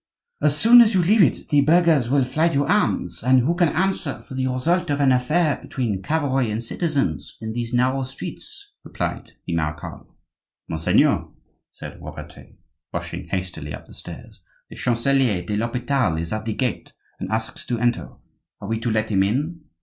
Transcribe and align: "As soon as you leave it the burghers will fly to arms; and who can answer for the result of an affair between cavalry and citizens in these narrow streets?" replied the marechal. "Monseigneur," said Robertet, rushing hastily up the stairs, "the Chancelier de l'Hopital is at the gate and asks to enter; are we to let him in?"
"As 0.41 0.57
soon 0.57 0.81
as 0.81 0.95
you 0.95 1.03
leave 1.03 1.21
it 1.21 1.49
the 1.49 1.61
burghers 1.61 2.09
will 2.09 2.23
fly 2.23 2.49
to 2.49 2.65
arms; 2.65 3.21
and 3.21 3.41
who 3.41 3.53
can 3.53 3.67
answer 3.69 4.19
for 4.23 4.33
the 4.33 4.47
result 4.47 4.89
of 4.89 4.99
an 4.99 5.11
affair 5.11 5.59
between 5.61 6.01
cavalry 6.01 6.49
and 6.49 6.63
citizens 6.63 7.37
in 7.39 7.53
these 7.53 7.71
narrow 7.71 8.01
streets?" 8.01 8.71
replied 8.83 9.33
the 9.45 9.53
marechal. 9.55 10.15
"Monseigneur," 10.67 11.29
said 11.69 11.99
Robertet, 12.01 12.57
rushing 12.91 13.27
hastily 13.27 13.75
up 13.75 13.85
the 13.85 13.93
stairs, 13.93 14.39
"the 14.71 14.75
Chancelier 14.75 15.43
de 15.45 15.55
l'Hopital 15.55 16.17
is 16.19 16.33
at 16.33 16.45
the 16.45 16.53
gate 16.55 16.93
and 17.19 17.29
asks 17.31 17.63
to 17.67 17.77
enter; 17.77 18.09
are 18.59 18.67
we 18.67 18.79
to 18.79 18.89
let 18.89 19.11
him 19.11 19.21
in?" 19.21 19.61